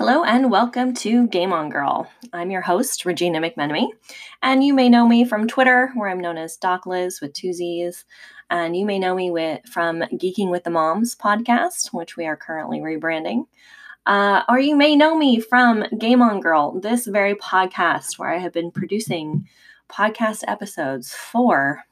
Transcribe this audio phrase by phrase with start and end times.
[0.00, 2.10] Hello and welcome to Game On Girl.
[2.32, 3.88] I'm your host, Regina McMenemy,
[4.42, 7.52] and you may know me from Twitter, where I'm known as Doc Lizz with two
[7.52, 8.06] Z's,
[8.48, 12.34] and you may know me with, from Geeking with the Moms podcast, which we are
[12.34, 13.44] currently rebranding.
[14.06, 18.38] Uh, or you may know me from Game On Girl, this very podcast where I
[18.38, 19.46] have been producing
[19.90, 21.84] podcast episodes for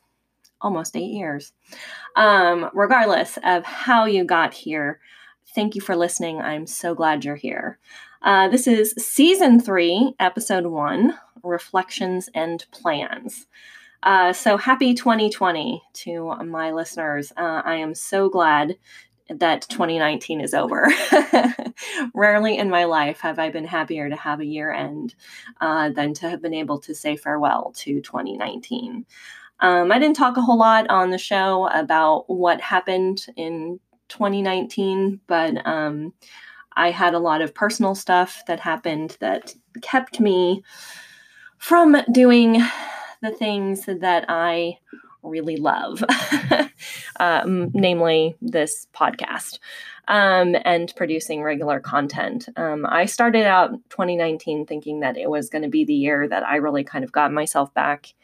[0.62, 1.52] almost eight years.
[2.16, 4.98] Um, regardless of how you got here,
[5.54, 6.40] thank you for listening.
[6.40, 7.78] I'm so glad you're here.
[8.22, 13.46] Uh, this is season three, episode one Reflections and Plans.
[14.02, 17.32] Uh, so happy 2020 to my listeners.
[17.36, 18.76] Uh, I am so glad
[19.28, 20.88] that 2019 is over.
[22.14, 25.14] Rarely in my life have I been happier to have a year end
[25.60, 29.04] uh, than to have been able to say farewell to 2019.
[29.60, 35.20] Um, I didn't talk a whole lot on the show about what happened in 2019,
[35.26, 36.12] but um,
[36.76, 40.62] I had a lot of personal stuff that happened that kept me
[41.58, 42.62] from doing
[43.20, 44.78] the things that I
[45.22, 46.02] really love,
[47.20, 49.58] um, namely this podcast
[50.06, 52.48] um, and producing regular content.
[52.56, 56.46] Um, I started out 2019 thinking that it was going to be the year that
[56.46, 58.14] I really kind of got myself back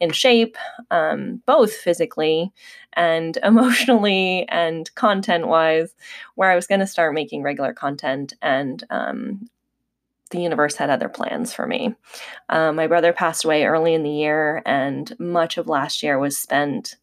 [0.00, 0.56] in shape,
[0.90, 2.52] um, both physically
[2.94, 5.94] and emotionally and content wise,
[6.34, 8.34] where I was going to start making regular content.
[8.42, 9.48] And um,
[10.30, 11.94] the universe had other plans for me.
[12.48, 16.36] Um, my brother passed away early in the year, and much of last year was
[16.36, 16.96] spent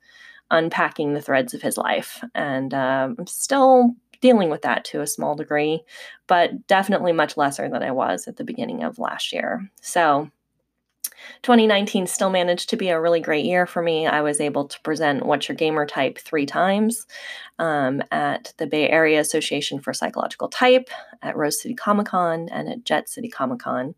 [0.50, 2.24] unpacking the threads of his life.
[2.36, 5.82] And uh, I'm still dealing with that to a small degree,
[6.28, 9.70] but definitely much lesser than I was at the beginning of last year.
[9.82, 10.30] So,
[11.44, 14.08] 2019 still managed to be a really great year for me.
[14.08, 17.06] I was able to present What's Your Gamer Type three times
[17.60, 20.90] um, at the Bay Area Association for Psychological Type,
[21.22, 23.96] at Rose City Comic Con, and at Jet City Comic Con.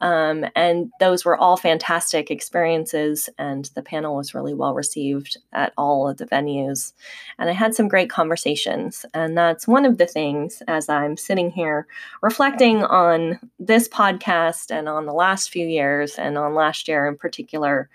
[0.00, 5.72] Um, and those were all fantastic experiences, and the panel was really well received at
[5.78, 6.92] all of the venues.
[7.38, 9.06] And I had some great conversations.
[9.14, 11.86] And that's one of the things as I'm sitting here
[12.22, 17.16] reflecting on this podcast and on the last few years and on last year in
[17.16, 17.88] particular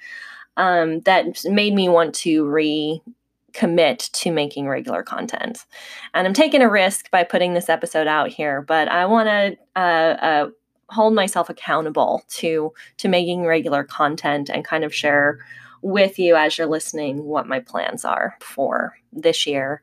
[0.58, 3.02] um, that made me want to re
[3.54, 5.66] commit to making regular content.
[6.14, 9.58] And I'm taking a risk by putting this episode out here, but I want to
[9.76, 10.50] uh, uh,
[10.92, 15.40] hold myself accountable to to making regular content and kind of share
[15.82, 19.82] with you as you're listening what my plans are for this year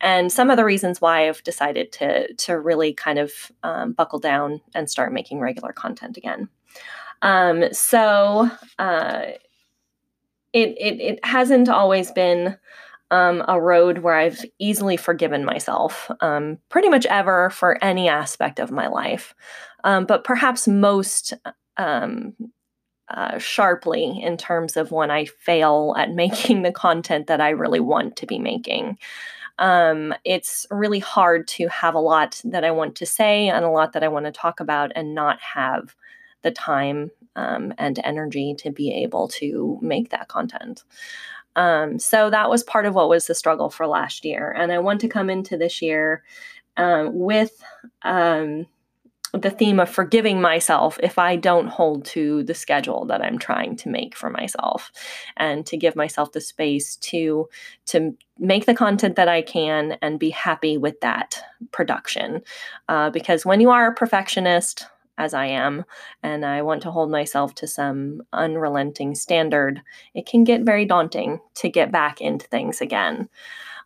[0.00, 3.32] and some of the reasons why I've decided to to really kind of
[3.62, 6.48] um, buckle down and start making regular content again.
[7.22, 9.22] Um, so uh,
[10.52, 12.56] it, it it hasn't always been
[13.14, 18.58] um, a road where I've easily forgiven myself, um, pretty much ever for any aspect
[18.58, 19.36] of my life,
[19.84, 21.32] um, but perhaps most
[21.76, 22.34] um,
[23.08, 27.78] uh, sharply in terms of when I fail at making the content that I really
[27.78, 28.98] want to be making.
[29.60, 33.70] Um, it's really hard to have a lot that I want to say and a
[33.70, 35.94] lot that I want to talk about and not have
[36.42, 40.82] the time um, and energy to be able to make that content.
[41.56, 44.54] Um, so that was part of what was the struggle for last year.
[44.56, 46.22] And I want to come into this year
[46.76, 47.62] um, with
[48.02, 48.66] um,
[49.32, 53.76] the theme of forgiving myself if I don't hold to the schedule that I'm trying
[53.76, 54.92] to make for myself
[55.36, 57.48] and to give myself the space to
[57.86, 61.42] to make the content that I can and be happy with that
[61.72, 62.42] production.
[62.88, 64.86] Uh, because when you are a perfectionist,
[65.16, 65.84] as I am,
[66.22, 69.82] and I want to hold myself to some unrelenting standard,
[70.14, 73.28] it can get very daunting to get back into things again,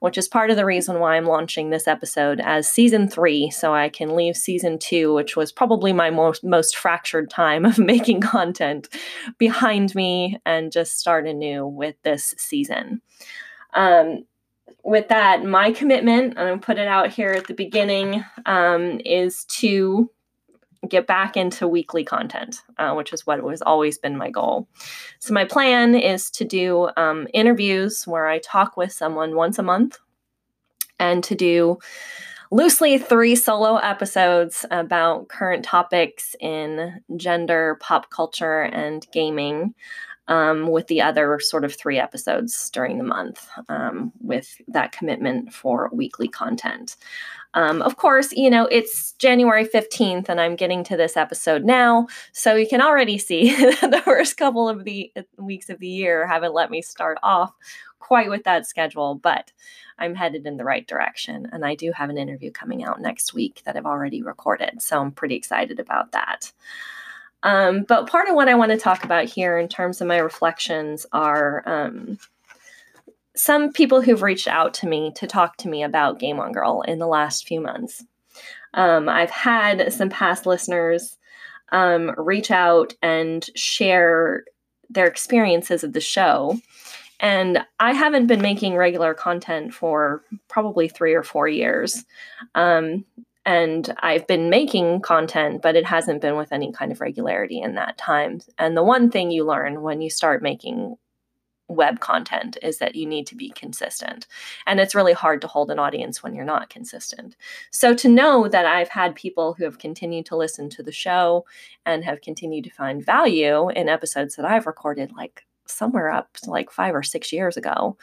[0.01, 3.75] which is part of the reason why I'm launching this episode as season three, so
[3.75, 8.21] I can leave season two, which was probably my most, most fractured time of making
[8.21, 8.89] content,
[9.37, 13.03] behind me and just start anew with this season.
[13.75, 14.25] Um,
[14.85, 19.45] with that, my commitment, and to put it out here at the beginning, um, is
[19.45, 20.11] to
[20.89, 24.69] get back into weekly content, uh, which is what has always been my goal.
[25.19, 29.63] So, my plan is to do um, interviews where I talk with someone once a
[29.63, 29.99] month
[30.99, 31.79] and to do
[32.51, 39.75] loosely three solo episodes about current topics in gender, pop culture, and gaming.
[40.31, 45.55] Um, with the other sort of three episodes during the month, um, with that commitment
[45.55, 46.97] for weekly content.
[47.55, 52.07] Um, of course, you know, it's January 15th and I'm getting to this episode now.
[52.33, 56.27] So you can already see the first couple of the uh, weeks of the year
[56.27, 57.53] haven't let me start off
[57.99, 59.53] quite with that schedule, but
[59.99, 61.49] I'm headed in the right direction.
[61.53, 64.81] And I do have an interview coming out next week that I've already recorded.
[64.81, 66.53] So I'm pretty excited about that.
[67.43, 70.19] Um, but part of what I want to talk about here in terms of my
[70.19, 72.19] reflections are um,
[73.39, 76.83] some people who've reached out to me to talk to me about Game On Girl
[76.83, 78.05] in the last few months.
[78.75, 81.17] Um, I've had some past listeners
[81.71, 84.45] um, reach out and share
[84.91, 86.59] their experiences of the show.
[87.21, 92.05] And I haven't been making regular content for probably three or four years.
[92.55, 93.05] Um,
[93.45, 97.77] and I've been making content, but it hasn't been with any kind of regularity in
[97.77, 98.41] that time.
[98.59, 100.97] And the one thing you learn when you start making
[101.69, 104.27] web content is that you need to be consistent.
[104.67, 107.37] And it's really hard to hold an audience when you're not consistent.
[107.71, 111.45] So to know that I've had people who have continued to listen to the show
[111.85, 116.51] and have continued to find value in episodes that I've recorded, like somewhere up to
[116.51, 117.97] like five or six years ago,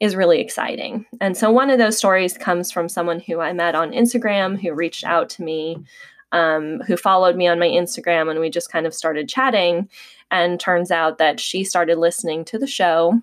[0.00, 1.04] is really exciting.
[1.20, 4.72] And so one of those stories comes from someone who I met on Instagram who
[4.72, 5.78] reached out to me.
[6.32, 9.88] Um, who followed me on my Instagram and we just kind of started chatting.
[10.30, 13.22] And turns out that she started listening to the show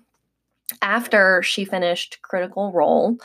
[0.82, 3.18] after she finished Critical Role.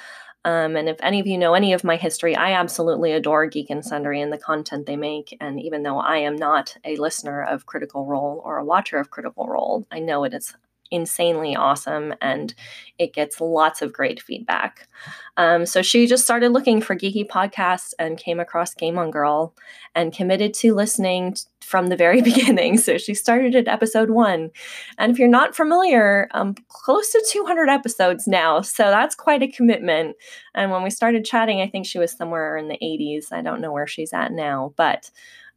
[0.43, 3.69] Um, and if any of you know any of my history, I absolutely adore Geek
[3.69, 5.37] and Sundry and the content they make.
[5.39, 9.11] And even though I am not a listener of Critical Role or a watcher of
[9.11, 10.55] Critical Role, I know it is
[10.91, 12.53] insanely awesome and
[12.99, 14.87] it gets lots of great feedback.
[15.37, 19.55] Um, so she just started looking for geeky podcasts and came across Game on Girl
[19.95, 22.77] and committed to listening from the very beginning.
[22.77, 24.51] So she started at episode one.
[24.97, 28.61] And if you're not familiar, um, close to 200 episodes now.
[28.61, 30.15] So that's quite a commitment.
[30.53, 33.31] And when we started chatting, I think she was somewhere in the 80s.
[33.31, 35.09] I don't know where she's at now, but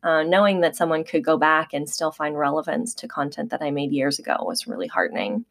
[0.05, 3.71] uh, knowing that someone could go back and still find relevance to content that I
[3.71, 5.45] made years ago was really heartening.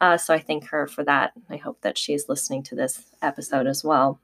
[0.00, 1.32] Uh, so I thank her for that.
[1.48, 4.20] I hope that she's listening to this episode as well.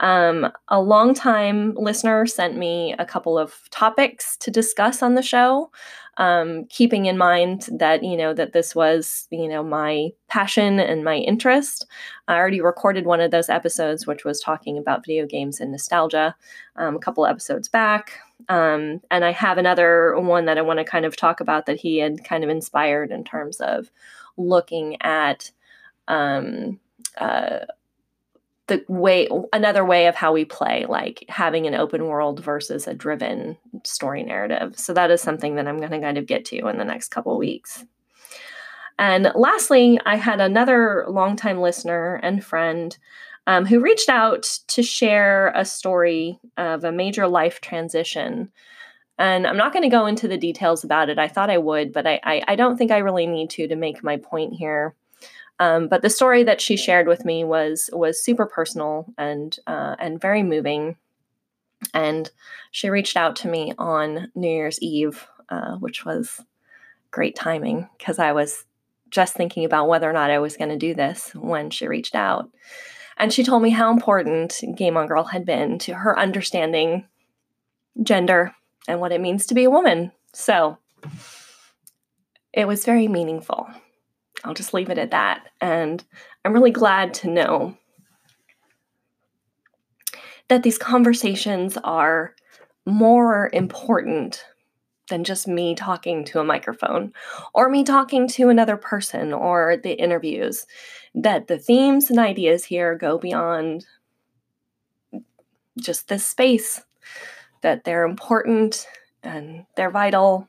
[0.00, 5.70] Um, a longtime listener sent me a couple of topics to discuss on the show,
[6.16, 11.04] um, keeping in mind that you know that this was you know my passion and
[11.04, 11.86] my interest.
[12.26, 16.34] I already recorded one of those episodes, which was talking about video games and nostalgia,
[16.76, 18.18] um, a couple episodes back.
[18.48, 21.80] Um, and I have another one that I want to kind of talk about that
[21.80, 23.90] he had kind of inspired in terms of
[24.36, 25.50] looking at
[26.08, 26.80] um,
[27.16, 27.60] uh,
[28.66, 32.94] the way, another way of how we play, like having an open world versus a
[32.94, 34.78] driven story narrative.
[34.78, 37.08] So that is something that I'm going to kind of get to in the next
[37.08, 37.84] couple weeks.
[38.98, 42.96] And lastly, I had another longtime listener and friend
[43.46, 48.50] um, who reached out to share a story of a major life transition.
[49.18, 51.18] And I'm not going to go into the details about it.
[51.18, 53.76] I thought I would, but I, I, I don't think I really need to to
[53.76, 54.94] make my point here.
[55.60, 59.96] Um, but the story that she shared with me was was super personal and uh,
[59.98, 60.96] and very moving.
[61.94, 62.30] And
[62.70, 66.40] she reached out to me on New Year's Eve, uh, which was
[67.10, 68.64] great timing because I was
[69.10, 72.14] just thinking about whether or not I was going to do this when she reached
[72.14, 72.50] out.
[73.16, 77.06] And she told me how important Game On Girl had been to her understanding
[78.02, 78.54] gender
[78.88, 80.12] and what it means to be a woman.
[80.32, 80.78] So
[82.52, 83.68] it was very meaningful.
[84.44, 85.48] I'll just leave it at that.
[85.60, 86.02] And
[86.44, 87.76] I'm really glad to know
[90.48, 92.34] that these conversations are
[92.84, 94.44] more important
[95.08, 97.12] than just me talking to a microphone
[97.54, 100.66] or me talking to another person or the interviews.
[101.14, 103.86] That the themes and ideas here go beyond
[105.80, 106.82] just this space,
[107.62, 108.86] that they're important
[109.22, 110.48] and they're vital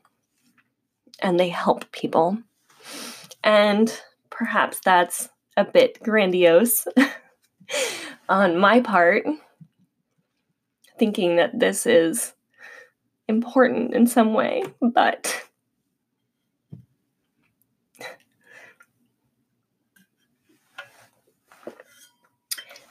[1.20, 2.38] and they help people.
[3.42, 3.92] And
[4.30, 6.86] perhaps that's a bit grandiose
[8.28, 9.24] on my part,
[10.98, 12.32] thinking that this is
[13.28, 15.42] important in some way, but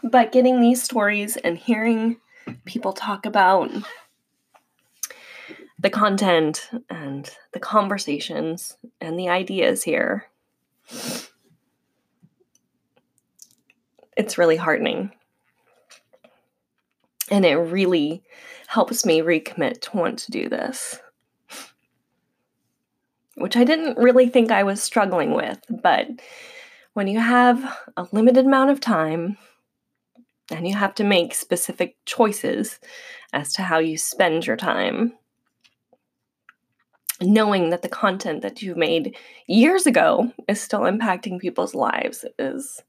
[0.04, 2.18] but getting these stories and hearing
[2.66, 3.72] people talk about
[5.80, 10.28] the content and the conversations and the ideas here
[14.16, 15.12] it's really heartening
[17.32, 18.24] and it really
[18.68, 21.00] helps me recommit to want to do this.
[23.36, 26.08] Which I didn't really think I was struggling with, but
[26.94, 29.38] when you have a limited amount of time
[30.52, 32.80] and you have to make specific choices
[33.32, 35.14] as to how you spend your time,
[37.22, 39.16] knowing that the content that you've made
[39.48, 42.82] years ago is still impacting people's lives is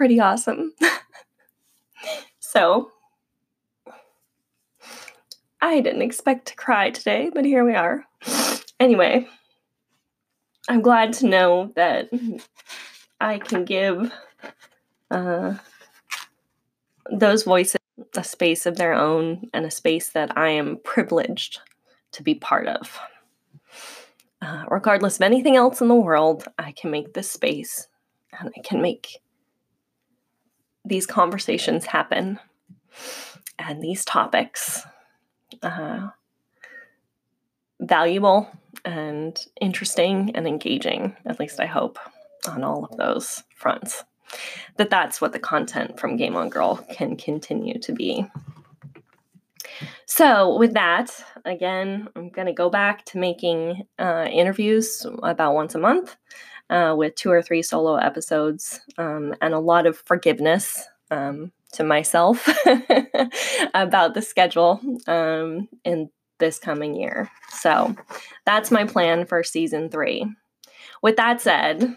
[0.00, 0.72] Pretty awesome.
[2.40, 2.90] so,
[5.60, 8.06] I didn't expect to cry today, but here we are.
[8.80, 9.28] Anyway,
[10.70, 12.08] I'm glad to know that
[13.20, 14.10] I can give
[15.10, 15.54] uh,
[17.10, 17.80] those voices
[18.16, 21.60] a space of their own and a space that I am privileged
[22.12, 22.98] to be part of.
[24.42, 27.88] Uh, regardless of anything else in the world, I can make this space
[28.38, 29.20] and I can make
[30.84, 32.38] these conversations happen
[33.58, 34.82] and these topics
[35.62, 36.08] uh,
[37.80, 38.50] valuable
[38.84, 41.98] and interesting and engaging, at least I hope,
[42.48, 44.04] on all of those fronts.
[44.76, 48.26] That that's what the content from Game On Girl can continue to be.
[50.06, 51.10] So, with that,
[51.44, 56.16] again, I'm going to go back to making uh, interviews about once a month
[56.68, 61.84] uh, with two or three solo episodes um, and a lot of forgiveness um, to
[61.84, 62.48] myself
[63.74, 67.30] about the schedule um, in this coming year.
[67.50, 67.94] So,
[68.44, 70.26] that's my plan for season three.
[71.02, 71.96] With that said,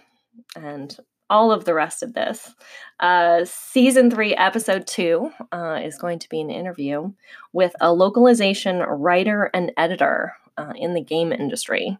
[0.56, 0.96] and
[1.30, 2.54] all of the rest of this.
[3.00, 7.12] Uh, season three, episode two, uh, is going to be an interview
[7.52, 11.98] with a localization writer and editor uh, in the game industry.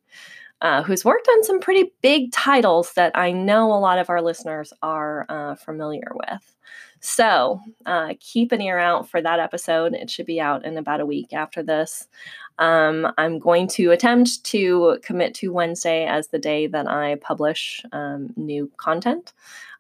[0.62, 4.22] Uh, who's worked on some pretty big titles that I know a lot of our
[4.22, 6.56] listeners are uh, familiar with.
[7.06, 9.94] So uh, keep an ear out for that episode.
[9.94, 12.08] It should be out in about a week after this.
[12.60, 17.84] Um, I'm going to attempt to commit to Wednesday as the day that I publish
[17.92, 19.34] um, new content.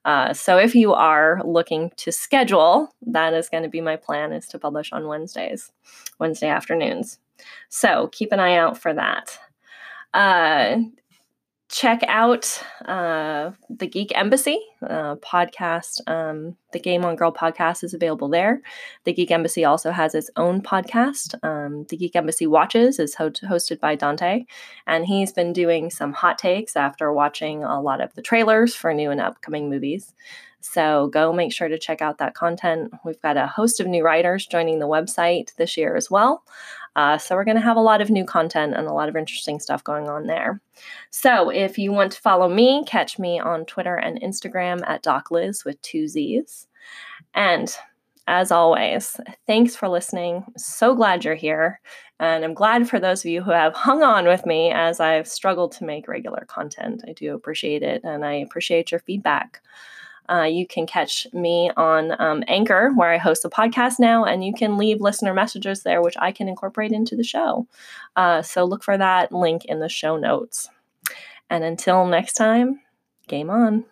[0.04, 4.34] Uh, so if you are looking to schedule, that is going to be my plan
[4.34, 5.72] is to publish on Wednesdays,
[6.20, 7.20] Wednesday afternoons.
[7.70, 9.40] So keep an eye out for that.
[10.14, 10.80] Uh,
[11.74, 16.08] check out uh, the Geek Embassy uh, podcast.
[16.08, 18.62] Um, the Game on Girl podcast is available there.
[19.06, 21.34] The Geek Embassy also has its own podcast.
[21.44, 24.46] Um, the Geek Embassy Watches is ho- hosted by Dante,
[24.86, 28.94] and he's been doing some hot takes after watching a lot of the trailers for
[28.94, 30.14] new and upcoming movies.
[30.62, 32.94] So go make sure to check out that content.
[33.04, 36.44] We've got a host of new writers joining the website this year as well.
[36.96, 39.16] Uh, so we're going to have a lot of new content and a lot of
[39.16, 40.62] interesting stuff going on there.
[41.10, 45.66] So if you want to follow me, catch me on Twitter and Instagram at DocLizz
[45.66, 46.68] with two Z's.
[47.34, 47.76] And
[48.28, 50.46] as always, thanks for listening.
[50.56, 51.82] So glad you're here.
[52.20, 55.28] And I'm glad for those of you who have hung on with me as I've
[55.28, 57.04] struggled to make regular content.
[57.08, 59.62] I do appreciate it and I appreciate your feedback.
[60.30, 64.44] Uh, you can catch me on um, Anchor, where I host a podcast now, and
[64.44, 67.68] you can leave listener messages there, which I can incorporate into the show.
[68.16, 70.70] Uh, so look for that link in the show notes.
[71.50, 72.80] And until next time,
[73.28, 73.86] game on.